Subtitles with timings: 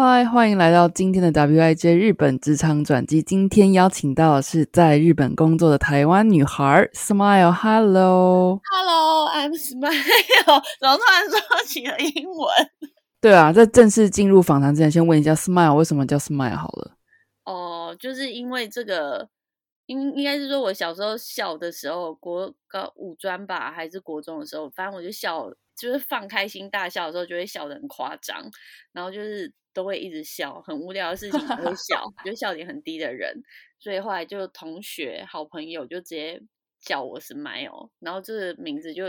[0.00, 3.20] 嗨，欢迎来到今天的 WIJ 日本职场转机。
[3.20, 7.50] 今天邀请到的是在日本工作的台湾女孩 Smile。
[7.50, 10.62] Hello，Hello，I'm Smile。
[10.78, 12.48] 怎么突然说起了英文？
[13.20, 16.92] 对啊，在正式进入访谈之前，先问一下 Smile 为什么叫 Smile 好了。
[17.44, 19.28] 哦，就是因为这个，
[19.86, 28.50] 应应该是说我小时候小的时候，国高五专吧，还是国中的时候，反正我就笑，就是放开心大笑的时候，就会笑得很夸张，
[28.92, 29.52] 然后就是。
[29.74, 33.40] 都会一直笑，很无聊的事情都会笑， 就笑点很低的人，
[33.78, 36.42] 所以后来就同学、好朋友就直接
[36.80, 39.04] 叫我 Smile，然后这个名字就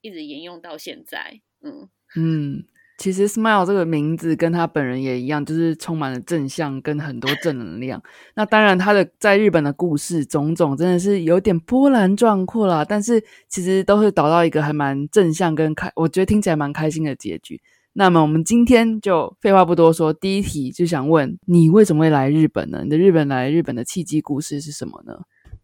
[0.00, 1.42] 一直沿用到现在。
[1.60, 2.64] 嗯嗯，
[2.98, 8.02] 其实 Smile 这个名字跟他本人也一样，就是充满了正向跟很多正能量。
[8.34, 17.62] 那当然，他的在日本的故事种种真的是有点波澜壮阔啦，但是其实都是导到一个还蛮正向跟开，我觉得听起来蛮开心的结局。
[17.92, 22.80] 那么我们今天就废话不多说，第一题就想问你为什么会来日本呢？
[22.82, 25.14] 你的日本来日本的契机故事是什么呢？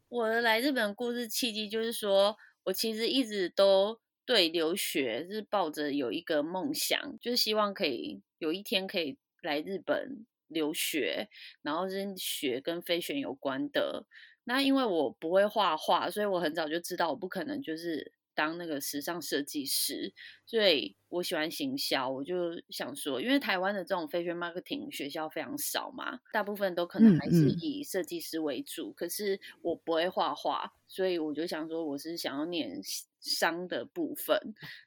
[0.08, 11.28] 我的来日本故事契机就是说，我其实一直都对留学是抱着有一个梦想，就是希望可以有一天可以来日本留学，
[11.62, 14.06] 然后是学跟飞选有关的。
[14.44, 18.12] 那因为我不会画画，所以我很早就知道我不可能就是。
[18.36, 20.12] 当那个时尚设计师，
[20.44, 28.92] 所以我喜欢行销，我就想说，因为台湾的这种 fashion marketing 学校非常少嘛，大部分都可能还是以设计师为主。
[28.92, 32.82] 可是我不会画画，所以我就想说，我是想要念
[33.24, 34.38] 商的部分，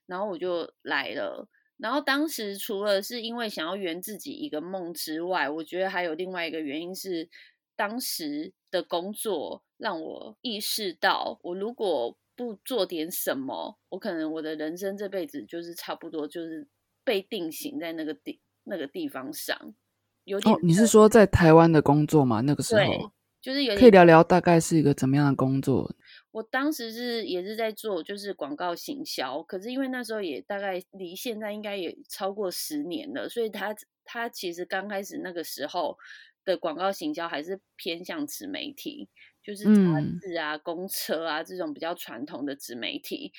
[0.06, 1.48] 然后我就来了。
[1.78, 7.30] 然后当时除了是因为想要圆自己一个梦之外，我觉得还有另外一个原因是，
[7.76, 16.68] 当时的工作让我意识到，我如果不做点什么，我可能我的人生这辈子就是差不多就是
[17.04, 19.76] 被定型在那个地那个地方上。
[20.24, 22.42] 有点，你是说在台湾的工作吗？
[22.42, 25.96] 那个时候就是有可以聊聊大概是一个怎么样的工作？
[26.32, 35.98] 我当时是也是在做就是广告行销，可是因为那时候也大概离现在应该也超过十年了，所以他他其实刚开始那个时候
[36.46, 39.10] 的广告行销还是偏向纸媒体。
[39.44, 43.32] 就是杂志啊、公车啊这种比较传统的纸媒体，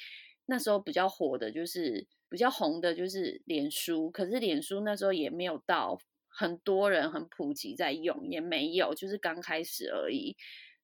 [0.46, 4.10] 那时候比较火的，就是比较红的，就是脸书。
[4.10, 10.34] 可是脸书那时候也没有到很多人很普及在用，也没有，就是刚开始而已。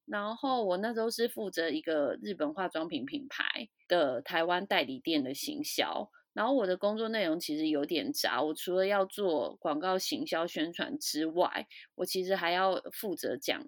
[0.07, 8.43] 然后我那时候是负责一个日本化妆品品牌的台湾代理店的行销，然后我的工作内容其实有点杂。
[8.43, 13.65] 我除了要做广告行销宣传之外，我其实还要负责讲。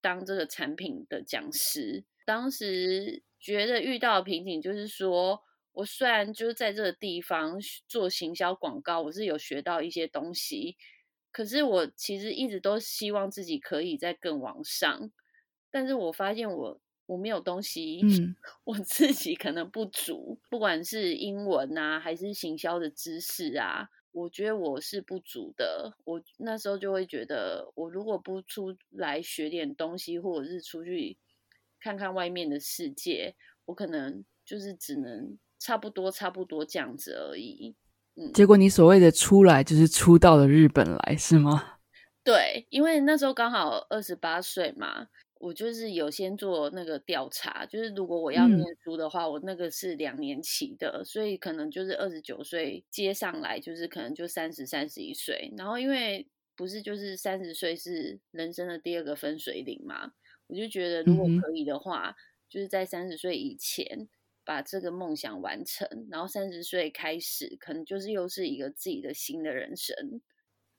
[0.00, 5.40] 当这个产品的讲师，当时觉得遇到的瓶颈就是说，
[5.72, 10.76] 我虽然就是在这个地方做行销广告，我是有学到一些东西，
[11.32, 15.10] 可是我其实一直都希望自己可以再更往上，
[15.70, 23.88] 但是我发现我我没有东西，嗯， 我自己可能不足，不管是英文啊，还是行销的知识啊。
[24.10, 31.16] 我觉得我是不足的，我那时候就会觉得，我如果不出来学点东西，或者是出去
[31.78, 33.36] 看看外面的世界，
[33.66, 37.76] 我可能就是只能差不多差不多这样子而已。
[38.16, 41.78] 嗯，结果你所谓的出来，就是出到了日本来，是吗？
[42.24, 45.06] 对，因为那时候刚好二十八岁嘛。
[45.40, 55.52] 我就是有先做那个调查，就是如果我要念书的话，我那个是两年期的，所以可能就是二十九岁接上来，就是可能就三十三十一岁。
[55.56, 56.26] 然后因为
[56.56, 60.12] 不是就是三十岁是人生的第二个分水岭嘛，
[60.48, 62.16] 我就觉得如果可以的话，
[62.48, 64.08] 就是在三十岁以前
[64.44, 70.20] 把这个梦想完成，然后三十岁开始，可能就是又是一个自己的新的人生。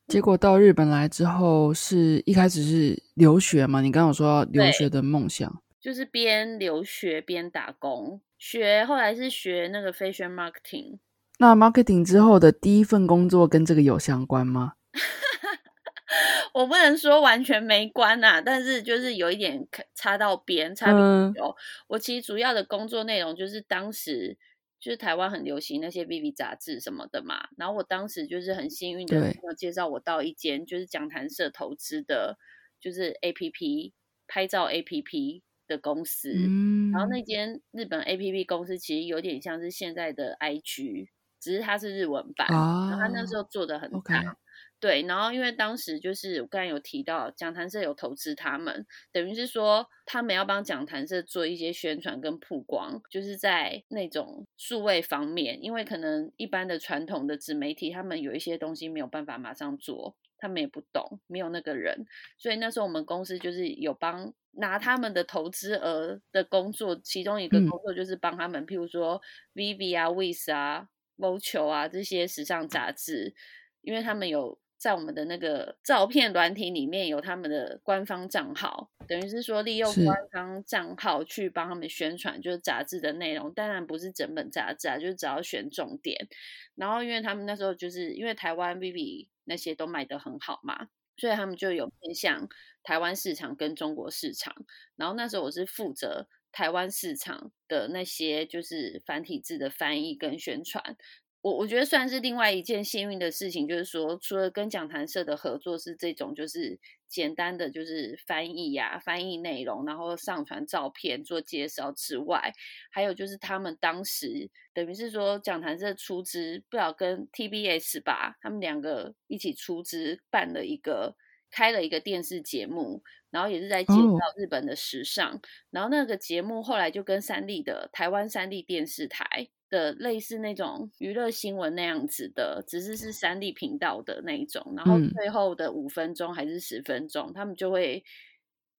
[0.10, 3.80] 结果到日本来之后，是一开始是留学嘛？
[3.80, 10.98] 你刚刚说留学的梦想，就是边留学边打工学，后来是学那个 fashion marketing。
[11.38, 14.74] 那 marketing 之后的第一份工作跟这个有相关吗？
[16.56, 21.00] 我不能说完全没关啊，但是就是有一点插到边，差别
[21.40, 21.56] 有。
[21.88, 24.36] 我其实主要的工作内容就是当时
[24.80, 27.50] 就是台湾很流行那些 Viv 杂志什么的嘛。
[27.58, 32.38] 然后我当时就是很幸运的朋友介绍我到一间就是讲谈社投资的，
[32.80, 33.94] 就是 A P P
[34.28, 36.31] 拍照 A P P 的公司。
[36.34, 41.10] 嗯，然后那间日本 A P P 公司其实有点像是现在的 I G，
[41.40, 42.48] 只是它是日文版。
[42.50, 44.38] 然后他那时候做的很大。
[44.81, 62.06] 对，然后因为当时就是我刚才有提到，讲坛社有投资他们，等于是说他们要帮讲坛社做一些宣传跟曝光，就是在那种数位方面，因为可能一般的传统的纸媒体，他们有一些东西没有办法马上做，他们也不懂，没有那个人，
[62.38, 69.22] 所以那时候我们公司就是有帮拿他们的投资额的工作，其中一个工作就是帮他们，譬如说
[69.54, 70.88] Viv 啊、Wiz 啊、
[71.18, 73.36] 某球啊这些时尚杂志，
[73.81, 74.58] 因为他们有。
[74.80, 83.54] 在我们的那个照片软体里面有他们的官方账号，等于是说利用官方账号去帮他们宣传，就是杂志的内容。
[83.54, 86.30] 当然不是整本杂志啊，就是只要选重点。
[86.76, 90.88] 然后因为他们那时候就是因为台湾 Viv 那些都卖得很好嘛，
[91.18, 92.48] 所以他们就有偏向
[92.81, 94.56] 台湾市场跟中国市场。
[94.96, 100.96] 然后那时候我是负责台湾市场的那些就是繁体字的翻译跟宣传。
[101.42, 106.78] 我我觉得算是另外一件幸运的事情，就是说，除了跟讲坛社的合作是这种，就是
[107.08, 112.54] 简单的就是翻译呀、翻译内容，然后上传照片做介绍之外，
[112.92, 121.16] 还有就是他们当时等于是说讲坛社出资，不知道跟 TBS 吧，他们两个一起出资办了一个
[121.50, 125.40] 开了一个电视节目，然后也是在介绍日本的时尚，
[125.70, 129.48] 然后那个节目后来就跟三立的台湾三立电视台。
[129.69, 138.04] 的类似那种娱乐新闻那样子的，只是是三 D 频道的那一种，然后最后的五分钟还是十分钟，他们就会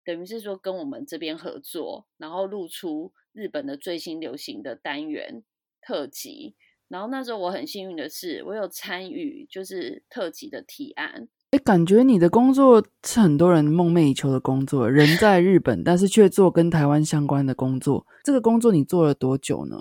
[0.04, 5.42] 等于是说跟我们这边合作，然后露出日本的最新流行的单元
[5.80, 6.54] 特辑。
[6.88, 11.28] 然后那时候我很幸运的是，我有参与就是特辑的提案。
[11.52, 18.04] 哎，感觉你的工作是很多人梦寐以求的工作，人在日本，但是却做跟台湾相关的工作。
[18.24, 19.76] 这个工作你做了多久呢？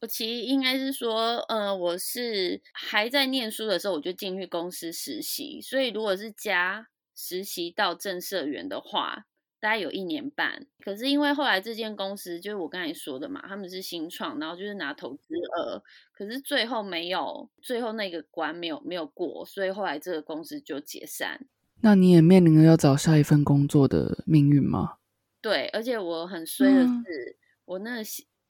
[0.00, 9.24] 我其实应该是说，呃，我是还在念书的时候，我就进去公司实习，所以如果是加实习到正社员的话，
[9.58, 10.66] 大概有一年半。
[10.80, 15.82] 可是因为后来这间公司就是我刚才说的嘛，他们是新创，然后就是拿投资额，
[16.12, 21.46] 可是最后没有，最后那个关没有没有过，所以后来这个公司就解散。
[21.80, 24.98] 那你也面临了要找下一份工作的命运吗？
[25.40, 28.02] 对，而且我很衰的是，我那。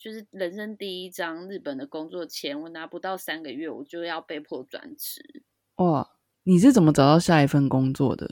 [0.06, 5.42] 就是人生第一张日本的工作签，我拿不到三个月，我就要被迫转职。
[5.78, 6.08] 哇，
[6.44, 8.30] 你是怎么找到下一份工作的？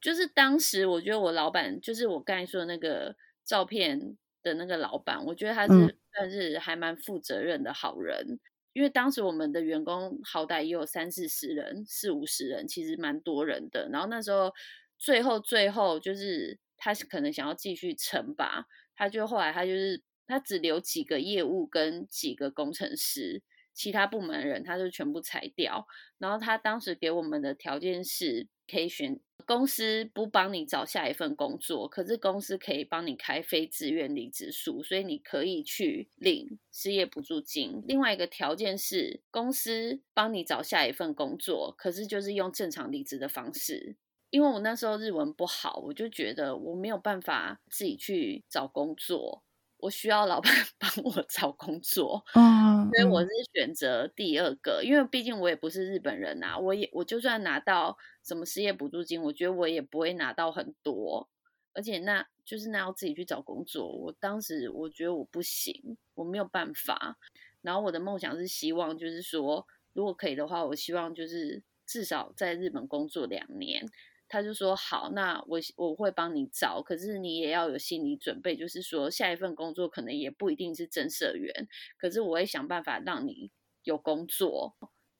[0.00, 8.38] 就是当时我觉得我老板，就是我刚才说的那个照片的那个老板，我觉得他是算是还蛮负责任的好人。
[8.72, 13.88] 因为当时我们的员工好歹也有三四十人、四五十人，其实蛮多人的。
[13.90, 14.52] 然后那时候
[14.96, 20.00] 最后最后就是他可能想要继续撑吧，他就后来他就是。
[20.30, 23.42] 他只留几个业务跟几个工程师，
[23.74, 25.88] 其他部门人他就全部裁掉。
[26.18, 37.82] 然后他当时给我们的条件是，可以选公司不帮你找下一份工作，可是公司可以帮你开非自愿离职书，所以你可以去领失业补助金。
[37.88, 43.96] 另外一个条件是，公司帮你找下一份工作，可是就是用正常离职的方式。
[44.30, 49.42] 因为我那时候日文不好，我就觉得我没有办法自己去找工作。
[49.82, 61.28] 我需要老板 帮我找工作，所以我是选择第二个，因为毕竟我也不是日本人啊，我也我就算拿到什么失业补助金，我觉得我也不会拿到很多，
[61.72, 67.16] 而且那就是那要自己去找工作，我当时我觉得我不行，我没有办法。
[67.62, 73.86] 然后我的梦想是希望就是说，如果可以的话，我希望就是至少在日本工作两年。
[74.30, 81.68] 他就说好，那我我会帮你找，可是你也要有心理准备，就是说下一份工作可能也不一定是正社员，
[81.98, 83.50] 可是我会想办法让你
[83.82, 84.76] 有工作。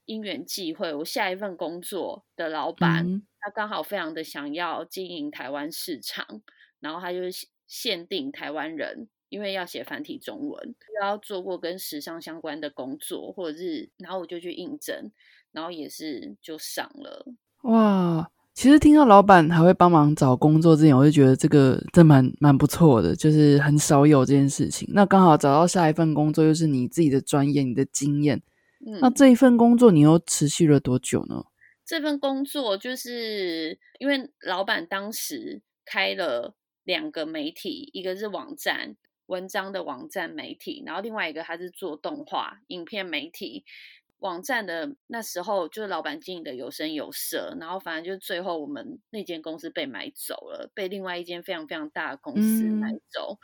[0.06, 6.42] 因缘际会，我下一份工作的老板他刚好非常的想要经营台湾市场，
[6.80, 7.18] 然后他就
[7.68, 15.12] 限定台湾人，因为要写繁体中文，要做过跟时尚相关的工作，或者是然后我就去应征，
[15.52, 17.24] 然后也是就上了。
[17.62, 18.28] 哇！
[18.60, 24.86] 其实听到老板还会帮忙找工作之前，我就觉得这个真蛮蛮不错的，就是很少有这件事情。
[24.92, 28.42] 那刚好找到下一份工作，又是你自己的专业、你的经验。
[28.86, 31.42] 嗯，那这一份工作你又持续了多久呢？
[31.86, 38.94] 这份工作就是因为老板当时开了两个媒体，一个是网站。
[39.26, 43.64] 文章的网站媒体，然后另外一个他是做动画影片媒体。
[44.20, 53.38] 网站的那时候就是老板经营的有声有色，然后反正就是最后我们那间公司被买走了，被另外一间非常非常大的公司买走。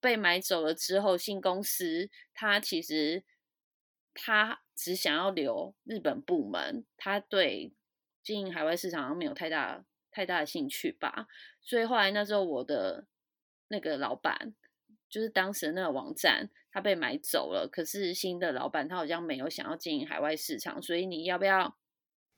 [0.00, 3.24] 被买走了之后，新公司他其实
[4.12, 7.72] 他只想要留日本部门，他对
[8.22, 11.26] 经营海外市场没有太大太大的兴趣吧。
[11.62, 13.06] 所以后来那时候我的
[13.68, 14.54] 那个老板。
[15.08, 17.66] 就是当时那个网站，他被买走了。
[17.66, 21.74] 可是新的老板他好像没有想要经营海外市场，所以你要不要？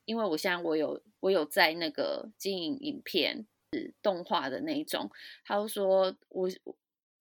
[0.05, 3.49] 因为我现在我有我有在那个经营影片、
[4.01, 5.11] 动画的那一种，
[5.45, 6.49] 他就说我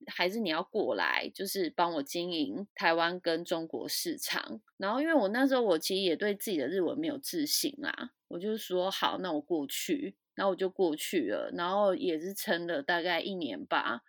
[0.05, 4.61] 还是你要过来，就是帮我经营台湾跟中国市场。
[4.77, 14.03] 然后因为我那时候我其实也对自己的日文没有自信啦，我就说好，那我过去，然后我就过去了，然后也是撑了大概一年吧。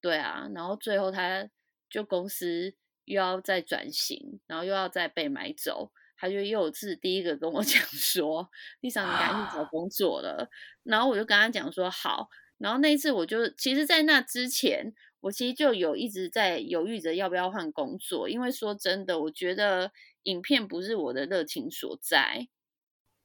[0.00, 1.48] 对啊，然后最后他
[1.90, 2.72] 就公司
[3.04, 8.48] 又要再转型，然后又要再被买走，他就又是第一个跟我 讲说
[8.80, 10.48] ：“丽莎，你赶紧找工作了。”
[10.84, 12.28] 然后我就跟他讲说：“好。”
[12.58, 19.90] 然后那一次我就其实，在那之前，我其实就有一直在犹豫着要不要换工作，因为说真的，我觉得
[20.24, 22.48] 影片不是我的热情所在，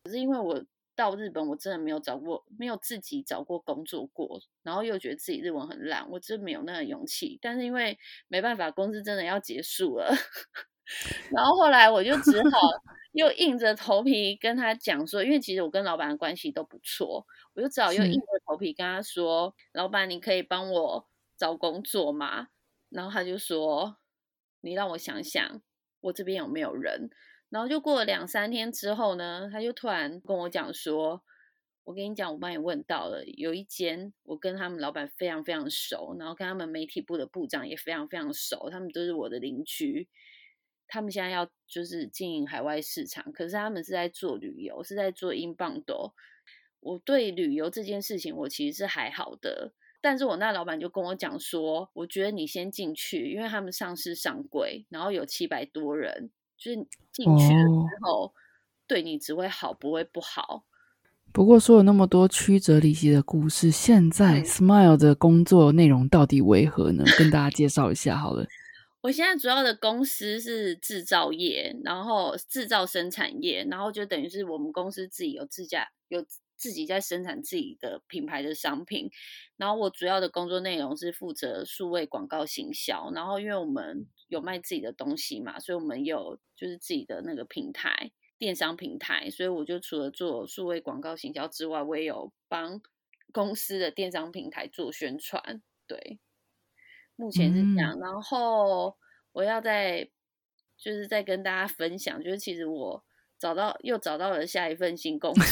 [0.03, 0.65] 可是因为我。
[0.95, 7.37] 到日本，我真的没有找过，没有自己找过工作过，然后又觉得自己日文很烂，我真没有那个勇气。
[7.41, 7.97] 但是因为
[8.27, 10.07] 没办法，公司真的要结束了，
[11.31, 12.59] 然后后来我就只好
[13.13, 22.47] 又硬着头皮跟他讲说，因为其实我跟老板的关系都不错，我就只好又硬着头皮跟他说，老板，你可以帮我找工作吗？
[22.89, 23.97] 然后他就说，
[24.61, 25.61] 你让我想想，
[26.01, 27.09] 我这边有没有人。
[27.49, 31.23] 然后就过了两三天之后呢，他就突然跟我讲说
[31.85, 40.09] ：“我跟你讲，我帮你问到了，有一间我跟他们老板非常非常熟，然后跟他们媒体部的部长也非常非常熟，他们都是我的邻居。
[40.87, 46.13] 他们现在要就是经营海外市场，可是他们是在做旅游，是在做英镑的。
[46.79, 49.71] 我对旅游这件事情，我其实是还好的，
[50.01, 56.77] 但是我那老板就跟我讲说，我觉得你先进去，因为他们上市上柜，然后有七百多人。”就是
[57.12, 58.33] 进去了之后，
[58.88, 60.65] 对你只会好，不会不好。
[61.31, 67.03] 不过说了那么多曲折离奇的故事，现在 Smile 的工作内容到底为何呢？
[67.17, 68.45] 跟大家介绍一下好了。
[69.01, 79.09] 我现在主要的公司是制造业，然后制造生产业，然后就等于是我们公司自己有自家有自己在生产自己的品牌的商品。
[79.57, 84.07] 然后我主要的工作内容是负责数位广告行销，然后因为我们。
[84.27, 85.59] 有卖自己的东西嘛？
[85.59, 89.29] 所以我们有就是自己的那个平台，电商平台。
[89.29, 92.81] 所以我就除了做数位广告行销之外，我也有帮
[93.31, 95.62] 公司的电商平台做宣传。
[95.85, 96.19] 对，
[97.15, 98.00] 目前是这样。
[98.00, 98.97] 然后
[99.31, 100.09] 我要再
[100.75, 103.05] 就是再跟大家分享，就是其实我
[103.39, 105.39] 找到又找到了下一份新工作。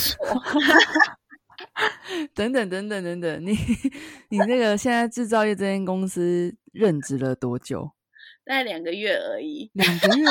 [2.34, 3.56] 等等等等等等，你
[4.30, 7.92] 你那个现在制造业这间公司任职了多久？
[8.46, 10.25] 大概两个月而已，两个月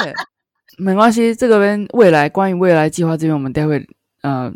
[0.79, 1.35] 没关系。
[1.35, 3.87] 这个边未来关于未来计划这边，我们待会
[4.23, 4.53] 呃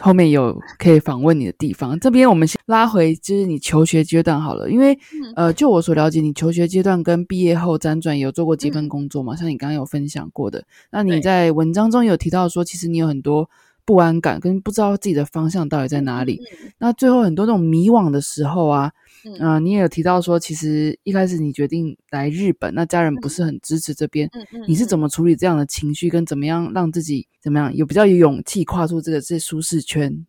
[0.00, 1.98] 后面有可以访问你的地方。
[2.00, 4.98] 这边我们先拉回就是你求学阶段好了，因为
[5.36, 9.36] 呃就我所了解，你求学阶段跟毕业后辗转有做过几份工作嘛？
[9.36, 13.48] 像你刚刚有分享过的，那你在文章中有提到说，其实你有很多
[13.84, 16.40] 不安感跟不知道自己的方向到底在哪里。
[16.78, 18.92] 那最后很多那种迷惘的时候啊。
[19.38, 30.26] 嗯，你也有提到说，其实一开始你决定来日本，那家人不是很支持这边，嗯嗯，你是怎么处理这样的情绪，跟怎么样让自己怎么样有比较有勇气跨出这个这舒适圈？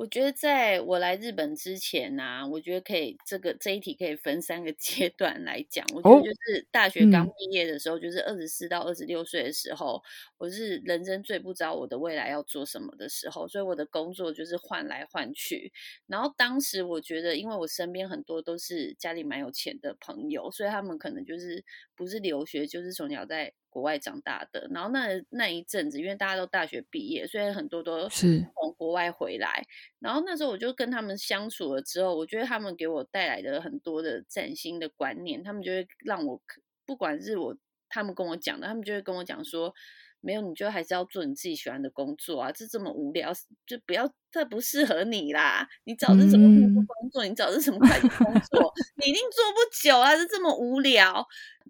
[0.00, 5.84] 我觉得在我来日本之前呢，我觉得可以这个这一题可以分三个 阶段来讲。
[5.92, 10.02] 我觉得就是大学刚毕业的时候，就是二十四到二十六岁的时候，
[10.38, 15.70] 我是人生最不知道我的未来要做什么的时候，所以我的工作就是换来换去。
[16.06, 21.62] 然后当时我觉得，因为我身边很多都是家里蛮有钱的朋友，所以他们可能就是
[21.94, 23.52] 不是留学，就是从小在。
[23.70, 29.64] 国外长大的，然后那那一阵子，因为大家都大学毕业，所以很多都是从国外回来。
[29.98, 36.42] 然后那时候我就跟他们相处了之后，我觉得他们给我带来的很多的崭新的观念，他们就会让我
[36.84, 37.56] 不管是我
[37.88, 39.74] 他们跟我讲的，他们就会跟我讲说。
[40.20, 42.52] 没有，你就还是要做你自己喜欢的工作啊！
[42.52, 43.32] 这这么无聊，
[43.66, 45.66] 就不要，这不适合你啦。
[45.84, 46.46] 你找的什么
[46.86, 47.24] 工作？
[47.24, 48.72] 你找的什么快递工作？
[48.96, 50.14] 你一定做不久啊！
[50.16, 51.26] 这这么无聊。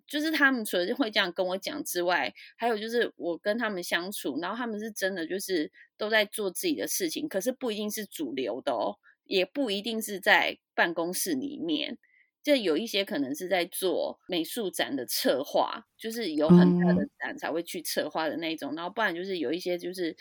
[0.07, 11.97] 就是他们除了会这样跟我讲之外，还有就是我跟他们相处，然后他们是真的就是都在做自己的事情，可是不一定是主流的哦，也不一定是在办公室里面。
[12.43, 20.17] 这有一些可能是在做美术展的策划，就是有很大的展才会去策划的那种，然后不然就是有一些就是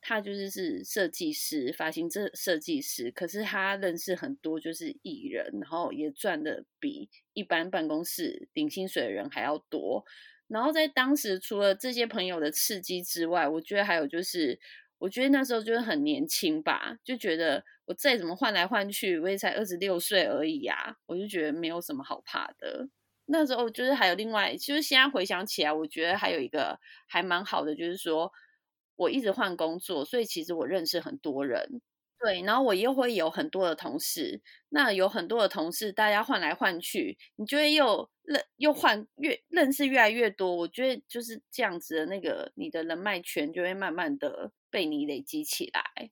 [0.00, 10.04] 他就是是设计师，发型这设计师，可是他认识很多就是艺人，然后也赚的比一般办公室领薪水的人还要多。
[10.48, 14.58] 然后在当时，除了这些朋友的刺激之外，我觉得还有就是。
[14.98, 22.88] 我觉得那时候就是很年轻吧，就觉得我再怎么换来换去，我也才二十六岁而已呀，我就觉得没有什么好怕的。
[23.26, 28.32] 那时候就是还有另外，就是现在回想起来，我觉得还有一个还蛮好的，就是说
[28.96, 31.80] 我一直换工作，所以其实我认识很多人。
[32.20, 40.54] 对，然后我又会有很多的同事，那有很多的同事，大家换来换去，你就会又认又换越认识越来越多。
[40.54, 46.10] 我觉得就是这样子的那个你的人脉圈就会慢慢的被你累积起来。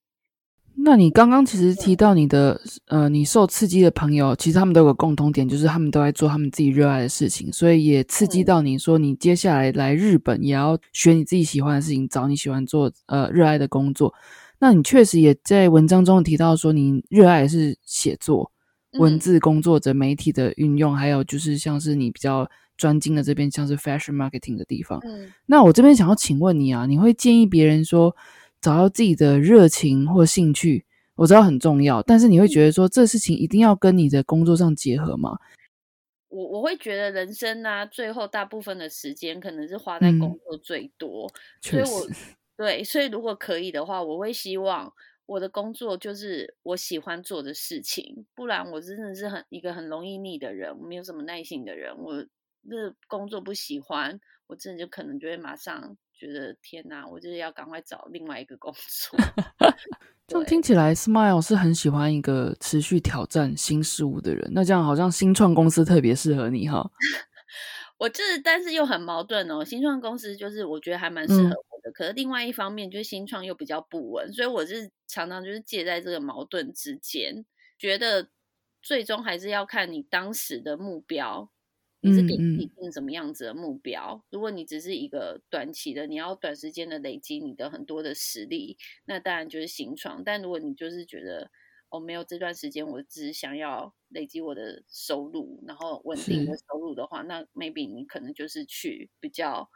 [0.78, 14.14] 那你刚刚其实提到你的呃，你受刺激的朋友，其实他们都有个共同点，就是他们都在做他们自己热爱的事情，所以也刺激到你说你接下来来日本也要学你自己喜欢的事情，找你喜欢做呃热爱的工作。
[14.58, 18.50] 那你确实也在文章中提到说，你热爱是写作、
[18.98, 24.98] 文字工作者、媒体的运用，还有就是像是你比较专精的这边，像是 fashion marketing 的地方。
[25.04, 28.16] 嗯，那我这边想要请问你啊，你会建议别人说
[28.60, 30.86] 找到自己的热情或兴趣，
[31.16, 35.38] 我知道很重要，但是你会觉得说这事情一定要跟你的工作上结合吗？
[36.28, 42.08] 我我会觉得人生呢，最后大部分的时间可能是花在工作最多，所以我。
[42.56, 44.92] 对，所以如果可以的话，我会希望
[45.26, 51.96] 我的工作就是我喜欢做的事情，不然我真的是很一个很容易腻的人，没有什么耐心的人。
[51.98, 52.24] 我
[52.68, 59.18] 这工作不喜欢，我真的就可能就会马上觉得天哪，我就是要赶快找另外一个工作。
[60.26, 64.50] 这样听起来，Smile 是很喜欢一个持续挑战新事物的人。
[64.52, 66.90] 那这样好像新创公司特别适合你哈。
[67.98, 77.44] 我这但是又很矛盾哦，新创公司就是我觉得还蛮适合我的，可是另外一方面就是新创又比较不稳，所以我是常常就是介在这个矛盾之间，
[77.78, 78.30] 觉得
[78.82, 81.50] 最终还是要看你当时的目标，
[82.00, 84.24] 你是给自己定什么样子的目标。
[84.30, 90.22] 如果你只是一个短期的，你要短时间的累积你的很多的实力，那当然就是新创。
[90.24, 91.50] 但如果你就是觉得，
[91.88, 99.68] 我没有这段时间，我只想要累积我的收入，然后稳定的收入的话，那 maybe 你可能就是去比较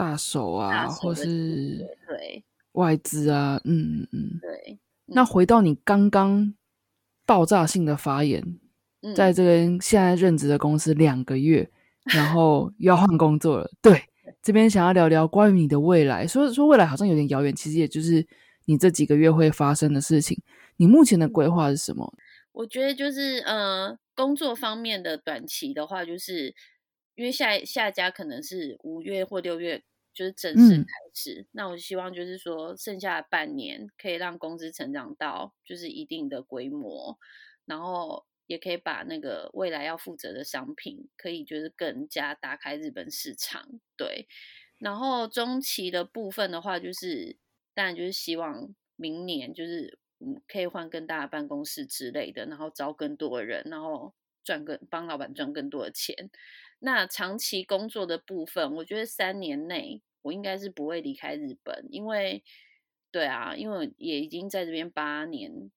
[0.00, 4.78] 大手啊，或是对外资啊，嗯嗯嗯，对。
[5.04, 6.54] 那回到你刚刚
[7.26, 8.58] 爆炸性的发言，
[9.14, 11.70] 在这边现在任职的公司两个月，
[12.14, 14.02] 然后要换工作了，对，
[14.40, 18.26] 这边想要聊聊关于你的未来，说说未来好像有点遥远，其实也就是
[18.64, 20.40] 你这几个月会发生的事情。
[20.76, 22.10] 你目前的规划是什么？
[22.52, 26.54] 我觉得就是呃，工作方面的短期的话，就是
[27.16, 29.82] 因为下下家可能是五月或六月
[30.12, 37.18] 就是正式开始，那我希望就是说剩下半年可以让公司成长到就是一定的规模，
[37.64, 43.80] 然后也可以把那个未来要负责的商品可以就是更加打开日本市场。
[43.96, 44.26] 对，
[44.78, 47.36] 然后中期的部分的话，就是
[47.74, 49.98] 当然就是希望明年就是。
[50.22, 56.14] 嗯，可以换更大的办公室之类的，然后招更多的人，然后赚更帮老板赚更多的钱。
[56.80, 62.42] 那长期工作的部分，我觉得三年内我应该是不会离开日本，因为
[63.10, 65.70] 对啊，因为也已经在这边八年，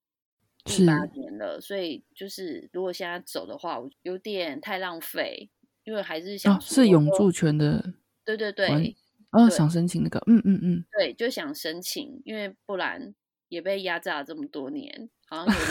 [0.63, 5.50] 第八年了，所以就是如果现在走的话，我有点太浪费，
[5.84, 7.94] 因为还是想是永住权的，
[8.26, 8.96] 对对对，
[9.32, 13.13] 哦，想申请那个，嗯嗯嗯，对，就想申请，因为不然。
[13.50, 15.62] 也被压榨了这么多年，好像有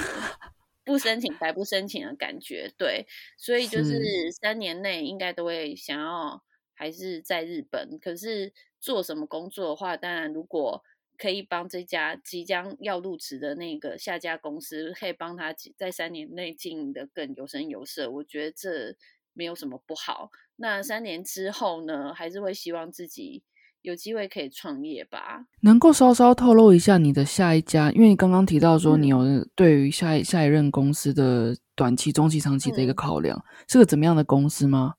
[0.85, 2.73] 不申请白不申请的感觉。
[2.77, 6.43] 对，所以就是三年内应该都会想要
[6.75, 7.99] 还是在日本。
[7.99, 10.83] 可是做什么工作的话，当然如果
[11.17, 18.97] 可以帮这家即将要入职的那个下家公司，可以帮他在三年内经营的更有声有色，我觉得这
[19.33, 20.31] 没有什么不好。
[20.57, 23.43] 那三年之后呢，还是会希望自己。
[23.83, 25.45] 有机会可以创业吧？
[25.61, 27.91] 能够稍稍透露一下你的下一家？
[27.93, 29.19] 因为你刚刚提到说你有
[29.55, 34.95] 对于下一下一任公司的短期、中期、长期的一个考量，是个怎么样的公司吗？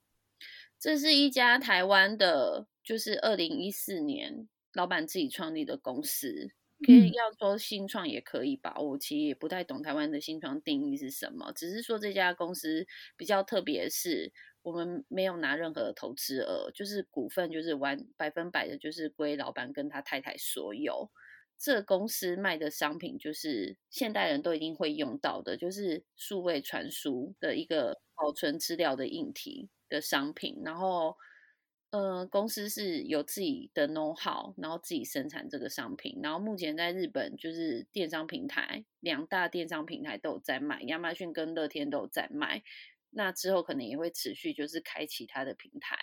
[0.78, 6.52] 这是一家台湾的，就是二零一四年老板自己创立的公司，
[6.84, 8.76] 可以要说新创也可以吧。
[8.78, 12.86] 我其实也不太懂台湾的新创定义是什么，只是说这家公司
[13.18, 14.32] 比较特别，是。
[14.64, 21.12] 我们没有拿任何投资额，就是股份，就是完百分百的，就是归老板跟他太太所有。
[21.60, 30.62] 这公司卖的商品就是现代人都一定会用到的，就是数位传输的一个保存资料的硬体的商品。
[30.64, 31.18] 然后，
[31.94, 36.20] 呃，公司是有自己的 know how，然后自己生产这个商品。
[36.24, 42.64] 然后目前在日本就是电商平台，两大电商平台都有在卖，亚马逊跟乐天都有在卖。
[43.12, 45.96] 那之后可能也会持续就是开启它的平台。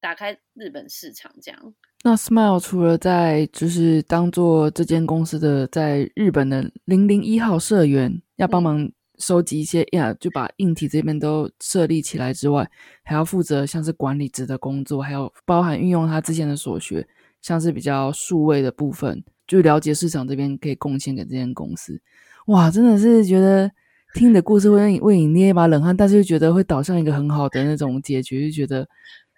[0.00, 1.74] 打开日本市场，这样。
[2.04, 12.68] 那 Smile 除了在就是当做这间公司的在日本的零零一号社员，要帮忙收集一些呀，就把硬体这边都设立起来之外，
[13.02, 17.06] 还要负责像是管理职的工作，还有包含运用他之前的所学，
[17.42, 22.00] 像是比较数位的部分，就了解市场这边可以贡献给这间公司。
[22.46, 23.70] 哇，真的是觉得
[24.14, 28.88] 听你的故事会为你捏一把冷汗，但是又觉得会导向一个很好的那种解决，就觉得。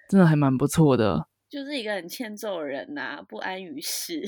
[0.08, 4.20] 真的还蛮不错的， 就是一个很欠揍的人呐，不安于世。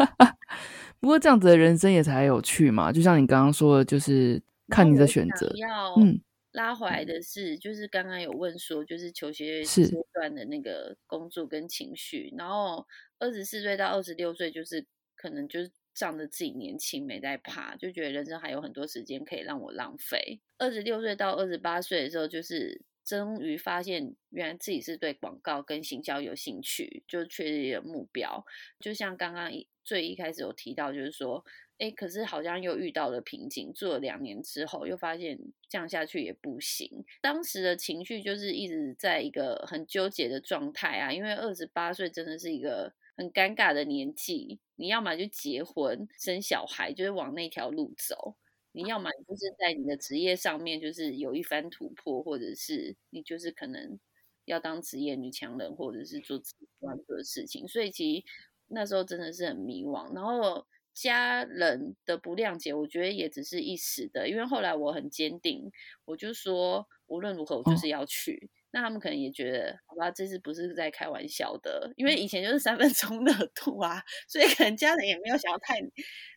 [1.00, 4.38] 不过这样子的人生也才有趣嘛，就像你刚刚说的，就是
[4.70, 5.50] 看你的选择。
[5.56, 6.18] 要嗯
[6.52, 12.86] 拉回来的是，就是刚刚有问说，就是求学阶段的那个工作跟情绪，然后
[13.18, 20.40] 二十四岁到二十六岁，就是可能就是仗着自己年轻没在怕，就觉得人生还有很多时间可以让我浪费。
[20.58, 22.82] 二十六岁到二十八岁的时候，就是。
[23.02, 28.44] 终于发现，原来自己是对广告跟行销有兴趣，就确立了目标。
[28.78, 29.50] 就像刚刚
[29.82, 31.44] 最一开始有提到，就是说，
[31.80, 33.72] 哎，可是好像又遇到了瓶颈。
[33.72, 37.04] 做了两年之后，又发现这样下去也不行。
[37.22, 44.60] 当时的情绪就是一直在一个很纠结的状态啊，因为二十八岁真的是一个很尴尬的年纪。
[44.76, 48.36] 你要么就结婚生小孩，就是往那条路走。
[48.72, 53.98] 你要么就是在你的职业上面就是有一番突破，或者是你就是可能
[54.44, 57.66] 要当职业女强人，或者是做自己喜欢做的事情。
[57.66, 58.24] 所以其实
[58.68, 60.14] 那时候真的是很迷惘。
[60.14, 60.66] 然后
[61.00, 65.70] 家人的不谅解，我觉得也只是一时的，因为后来我很坚定，
[66.04, 68.50] 我就说无论如何我就是要去。
[68.72, 75.74] 那他们可能也觉得，好吧，这次不是在开玩笑的，因为以前就是三分钟热度啊， 所以可能家人也没有想要太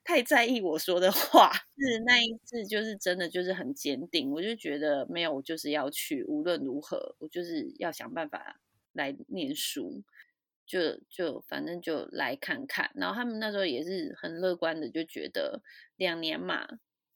[0.04, 1.52] 太在意我说的话。
[1.78, 8.60] 是那一次，就是真的就是很坚定，我就觉得没有，我就是要去，无论如何，我就是要想办法
[8.94, 10.02] 来念书，
[10.66, 12.90] 就就反正就来看看。
[12.96, 15.62] 然后他们那时候也是很乐观的，就觉得
[15.98, 16.68] 两年嘛，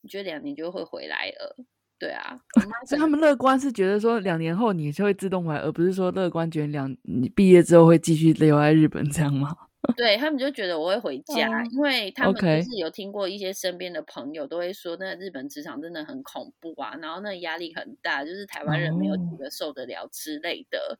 [0.01, 1.55] 你觉得两年就会回来了。
[1.99, 2.39] 对啊，
[2.85, 9.55] 所以他们乐观是觉得说两年后你就会自动回来，而不是说乐观觉得两你毕业之后会继续留在日本这样吗？
[9.95, 20.99] 对他们就觉得我会回家，因为他们就是有听过一些身边的朋友都会说，那日本职场真的很恐怖啊，然后那压力很大，就是台湾人没有几个受得了之类的。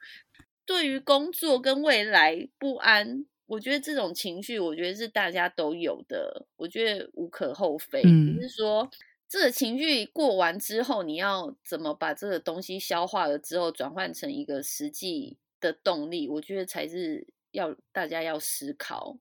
[0.68, 8.88] 对于工作跟未来不安，我觉得这种情绪，我觉得是大家都有的，我觉得无可厚非，只是说。
[9.30, 16.30] 这个情绪过完之后，你要怎么把这个东西消化了之后，转换成一个实际的动力？
[16.30, 19.18] 我觉得才是要大家要思考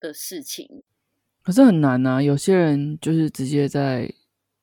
[0.00, 0.82] 的事情。
[1.40, 4.12] 可是很难啊，有些人就是直接在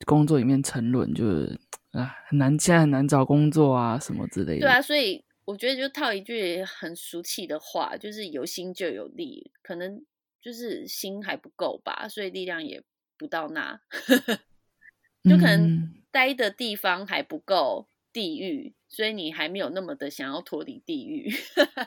[0.06, 1.58] 工作里面沉沦，就是
[1.92, 4.60] 啊，很难，现在很难找工作啊，什么之类的。
[4.60, 10.04] 对啊，所以我觉得就套一句很俗气的话，就是有心就有力，可能
[10.42, 12.84] 就是心还不够吧，所以力量也
[13.18, 13.80] 不到那。
[15.24, 21.34] 就可能待的地方还不够地狱，所以你还没有那么的想要脱离地狱。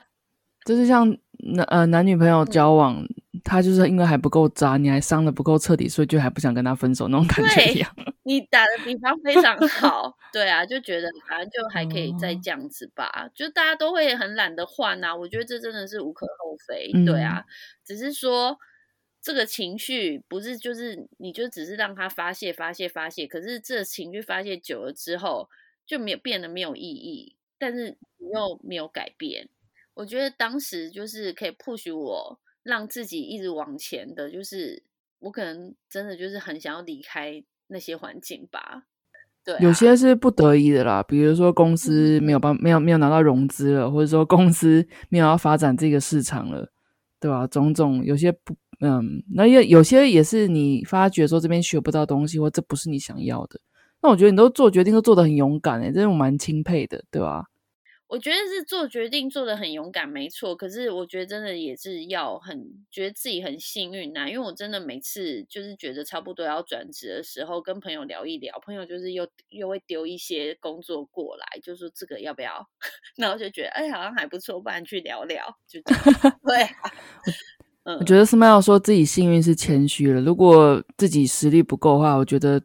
[0.66, 1.08] 就是像
[1.54, 3.06] 男呃男女朋友交往，
[3.44, 7.94] 他就是因为还不够渣，你还伤的不够彻底，所以就还不想跟他分手那种感觉一样。
[8.28, 13.28] 你打的比方非常 好，对啊，就觉得反正就还可以再这样子吧。
[13.34, 17.44] 就大家都会很懒得换啊，我觉得这真的是无可厚非，对啊，
[17.84, 18.58] 只是说。
[19.20, 25.50] 这个情绪不是就是你就只是让他发泄发泄发泄，可是这情绪发泄久了之后
[25.84, 27.98] 就没有变得没有意义，但是
[28.32, 29.48] 又没有改变。
[29.94, 34.84] 我觉得当时就是可以 push 我让自己一直往前的，就是
[35.18, 38.84] 我可能真的就是很想要离开那些环境吧。
[39.44, 46.70] 对，有些是不得已的啦，比如说公司没有办没有没有拿到融资了，或者说公司没有要发展这个市场了，
[47.18, 47.46] 对吧？
[47.46, 48.54] 种种有些不。
[48.80, 53.58] 嗯，那也有些也是你发觉说这边学不到东西，或这不是你想要的。
[54.00, 57.46] 那我觉得你都做决定都做得很勇敢诶，这种蛮钦佩的，对吧？
[58.08, 60.56] 我觉得是做决定做的很勇敢，没错。
[60.56, 72.66] 可是我觉得真的也是要很觉得自己很幸运呐，因为我真的每次就是觉得差不多要转职的时候，跟朋友聊一聊，朋友就是又又会丢一些工作过来，就说这个要不要？
[73.18, 75.78] 然后就觉得哎，好像还不错，不然去聊聊，就
[76.48, 76.66] 对。
[77.84, 82.62] 嗯， 我觉得 Smile 说自己幸运是谦虚了，如果自己实力不够的话，我觉得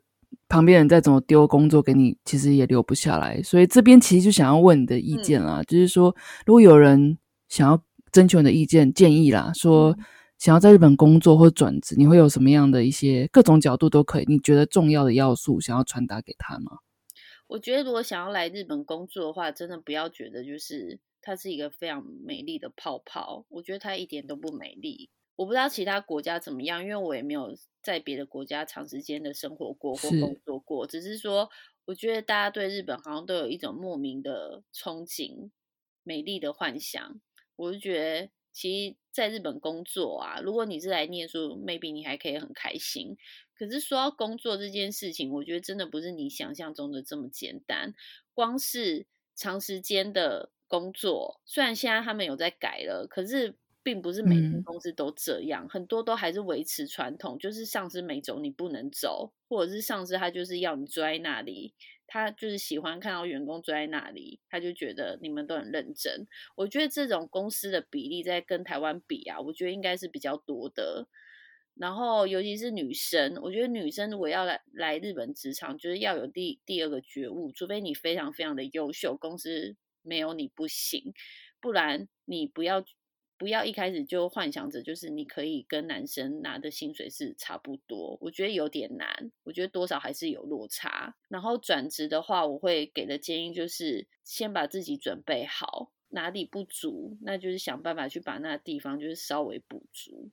[0.53, 3.41] 旁边人再怎么丢工作给你，其实也留不下来。
[3.41, 7.17] 所以这边其实就想要问你的意见啦，就是说，如果有人
[7.49, 9.97] 想要征求你的意见建议啦，说
[10.37, 14.25] 想要在日本工作或转职，你会有什么样的一些各种角度都可以？
[14.27, 16.77] 你觉得重要的要素想要传达给他吗？
[17.47, 23.43] 我觉得如果想要来日本工作的话，真的不要觉得就是它是一个非常美丽的泡泡。
[23.49, 25.09] 我觉得它一点都不美丽。
[25.35, 30.85] 我不知道其他国家怎么样，因为我也没有在别的国家长时间的生活过或工作过。
[30.85, 31.49] 只是说，
[31.85, 35.49] 我觉得大家对日本好像都有一种莫名的憧憬、
[36.03, 37.19] 美丽的幻想。
[37.55, 43.17] 我就觉得，其实在日本工作啊，如果你是来念书，maybe 你还可以很开心。
[43.55, 47.93] 可是说到工作这件事情，我觉得真的不是你想象中的这么简单。
[48.33, 61.73] 光是长时间的工作，虽然现在他们有在改了，可是并不是每间公司都这样，很多都还是维持传统，就是上司没走你不能走，或者是上司他就是要你坐在那里，
[62.07, 66.25] 他就是喜欢看到员工坐在那里，他就觉得你们都很认真。
[66.55, 71.07] 我觉得这种公司的比例在跟台湾比啊，我觉得应该是比较多的。
[71.75, 81.13] 然后，尤其是女生，我觉得女生如果要来来日本职场，就是要有第第二个觉悟，除非你非常非常的优秀，公司没有你不行，
[81.59, 82.85] 不然你不要
[83.37, 91.15] 不要一开始就幻想着就是你可以跟男生拿的薪水是差不多，我觉得有点难，我觉得多少还是有落差。
[91.27, 100.29] 然后转职的话，我会给的建议就是先把自己准备好，哪里不足，那就是想办法去把那地方就是稍微补足。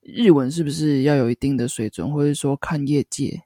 [0.00, 3.42] 日文是不是要有一定的水准，或者说看业界？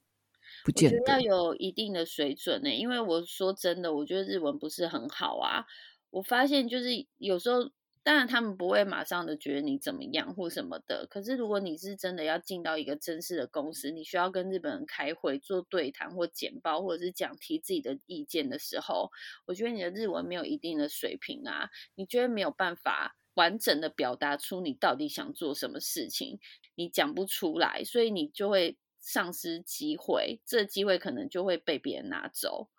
[0.65, 2.75] 不见得要有一定的水准呢。
[2.75, 5.65] 因为我说真的，我觉得日文不是很好啊。
[6.11, 6.89] 我发现就是
[7.19, 7.71] 有时候，
[8.07, 11.09] 当然他们不会马上的觉得你怎么样或什么的。
[11.11, 19.11] 可是如果你是真的要进到一个正式的公司，你需要跟日本人开会、做对谈或简报，或者是讲提自己的意见的时候，
[19.45, 23.17] 我觉得你的日文没有一定的水平啊，你觉得没有办法。
[23.35, 26.39] 完整的表达出你到底想做什么事情，
[26.75, 32.71] 你讲不出来，所以你就会丧失机会，这机会可能就会被别人拿走。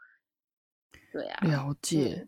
[1.11, 2.25] 对啊，了解。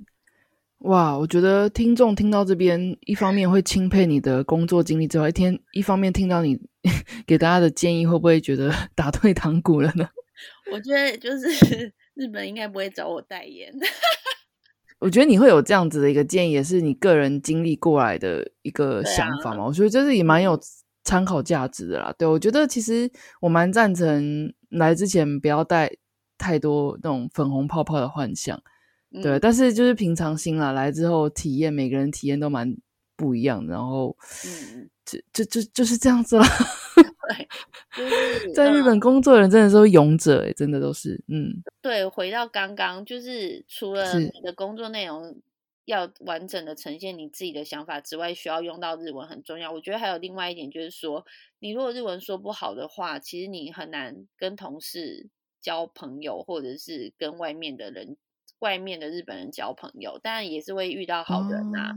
[0.80, 6.58] 哇，我觉得听众听到这边，一方面会钦佩你的工作经历之外，一天一方面听到你
[7.28, 10.08] 给大家的建议，会不会觉得 打退堂鼓了呢？
[10.72, 13.74] 我觉得就是日本应该不会找我代言。
[15.00, 19.66] 我觉得你会有这样子的一个建议，也是你个人经历过来的一个想法嘛？
[19.66, 20.58] 我觉得这是也蛮有
[21.04, 22.14] 参考价值的啦。
[22.18, 23.10] 对我觉得其实
[23.42, 25.92] 我蛮赞成来之前不要带
[26.38, 28.62] 太多那种粉红泡泡的幻想，
[29.22, 29.40] 对。
[29.40, 32.76] 但是就是平常心啦，来之后体验，每个人体验都蛮
[33.16, 33.66] 不一样。
[33.68, 36.46] 然后，嗯，就就就就是这样子啦。
[36.96, 37.48] 对，
[38.56, 41.62] 在日本工作的人真的是勇者哎，真的都是嗯。
[41.82, 45.40] 对，回到刚刚，就是除了你的工作内容
[45.86, 49.72] 要完整的呈现你自己的想法之外，需要用到日文很重要。
[49.72, 51.24] 我觉得还有另外一点就是说，
[51.60, 55.30] 你如果日文说不好的话，其实你很难跟同事
[55.62, 58.18] 交朋友，或者是跟外面的人、
[58.60, 60.20] 外面的日本人交朋友。
[60.22, 61.96] 当然也是会遇到好人呐。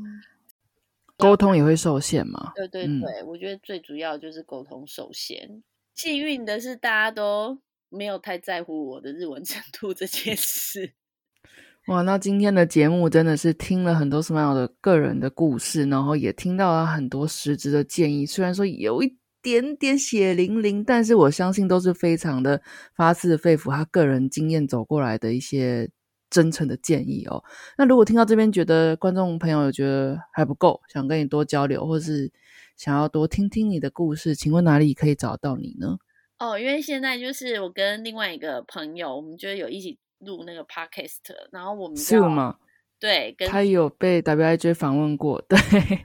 [1.18, 2.51] 沟通也会受限嘛？
[2.57, 5.62] 对对对，我觉得最主要就是沟通受限。
[5.94, 7.59] 幸运的是，大家都
[7.90, 10.94] 没有太在乎我的日文程度这件事。
[11.87, 18.27] 哇，那今天的节目真的是听了很多 Smile 的个人的故事，然后也听到了很多实质的建议。
[18.27, 22.61] 虽然说有一点点血淋淋，但是我相信都是非常的
[22.96, 25.88] 发自肺腑，他个人经验走过来的一些。
[26.33, 27.45] 真诚的建议哦。
[27.77, 32.33] 那如果听到这边觉得观众朋友觉得还不够，想跟你多交流，或是
[32.77, 35.99] 想要多听听你的故事，请问哪里可以找到你呢？
[36.38, 41.18] 哦，因为现在就是我跟另外一个朋友，我们就有一起录那个 podcast，
[41.53, 42.57] 然后我们是吗？
[42.99, 45.59] 对，他有被 WIJ 访问过，对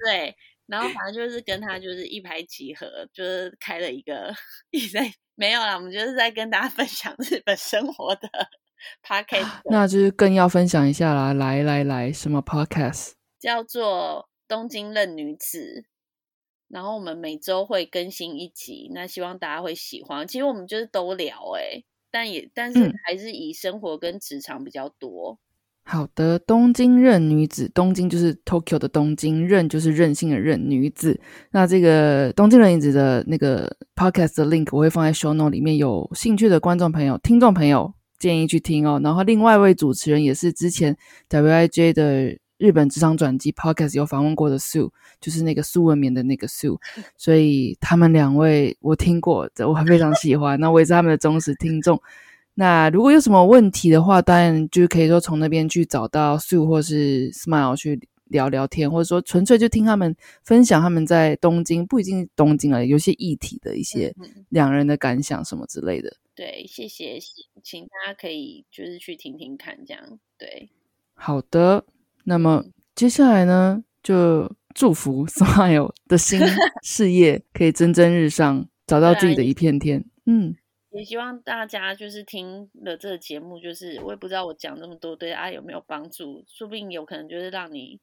[0.03, 0.35] 对，
[0.65, 4.33] 然后反正就是跟他就是一拍即合，就是开了一个
[4.71, 8.27] 一直在没有啦，我们就是在跟大家分享日本生活的。
[9.05, 11.33] Podcast， 那就是更要分享一下啦！
[11.33, 13.11] 来来来，什么 Podcast？
[13.39, 15.59] 叫做《东京任女子》，
[16.69, 20.27] 然后我们每周会更新一集，那希望大家会喜欢。
[20.27, 25.39] 其实我们就是都聊，哎，但也但是还是以生活跟职场比较多。
[25.83, 31.17] 好的，《东京任女子》，东京就是 Tokyo 的东京，任就是任性的任，女子。
[31.51, 37.93] 那这个《东京任女子》的那个 Podcast 的 link 我会放在 Show Note 里面，有兴趣的观众朋友、听众朋友。
[38.19, 40.97] 建议去听哦，然后另外一位主持人也是之前
[41.29, 44.89] WIJ 的日本职场转机 Podcast 有访问过的 Sue，
[45.21, 46.79] 就是那个苏文棉的那个 Sue，
[47.15, 52.01] 所以他们两位我听过，我非常喜欢，那我也是他们的忠实听众。
[52.55, 57.99] 那如果有什么问题的话，当然就是可以说从那边去找到 Sue 或是 Smile 去
[58.29, 64.11] 聊聊天，或者说纯粹就听他们分享他们在东京不一定东京啊，有些议题的一些
[64.49, 66.11] 两人的感想什么之类的。
[66.37, 67.17] 对，谢谢，
[67.63, 70.69] 请大家可以就是去听听看，这样对。
[71.15, 71.83] 好的，
[72.25, 76.39] 那么接下来呢，就祝福 Smile 的新
[76.85, 80.05] 事业可以蒸蒸日上，找到自己的一片天。
[80.27, 80.55] 嗯，
[80.91, 87.99] 也希望大家就是听了这个节目，就是我也不知道我讲那么多对大家有没有帮助，说不定有可能就是让你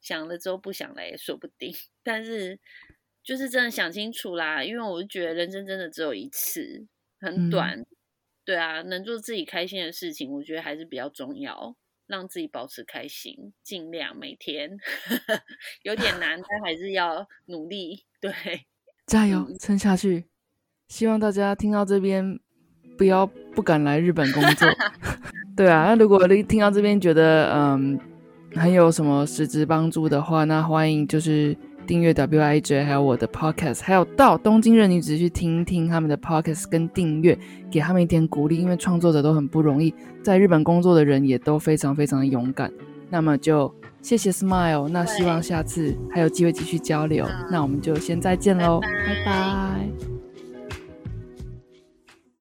[0.00, 1.72] 想了之后不想了也说不定。
[2.02, 2.58] 但是
[3.22, 6.88] 就是真的想清楚啦，因为我就觉得人生真的只有一次。
[7.20, 7.84] 很短，
[8.44, 11.76] 对啊，能做自己开心的事情，我觉得还是比较重要，
[12.06, 14.76] 让自己保持开心，尽量每天
[15.82, 18.32] 有点难，但还是要努力，对，
[19.06, 20.26] 加油，撑下去。
[20.88, 22.38] 希望大家听到这边
[22.96, 24.68] 不要不敢来日本工作，
[25.56, 27.98] 对啊，那如果你听到这边觉得嗯
[28.54, 31.56] 很有什么实质帮助的话，那欢迎就是。
[31.88, 37.36] 订阅 WIJ，还有我的 Podcast，还有到东京热女子去听听他们的 Podcast，跟订阅，
[37.70, 42.70] 给他们一点鼓励，因为创作者都很不容易，在日本工作的人也都非常非常的勇敢。
[43.08, 47.26] 那么就谢谢 Smile，那希望下次还有机会继续交流。
[47.50, 50.27] 那我们就先再见喽，拜拜。